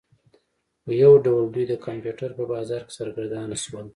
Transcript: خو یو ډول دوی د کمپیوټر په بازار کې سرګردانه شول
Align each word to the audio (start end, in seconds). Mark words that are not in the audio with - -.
خو 0.81 0.89
یو 1.03 1.13
ډول 1.25 1.45
دوی 1.53 1.65
د 1.67 1.73
کمپیوټر 1.85 2.29
په 2.39 2.43
بازار 2.53 2.81
کې 2.87 2.93
سرګردانه 2.97 3.57
شول 3.63 3.85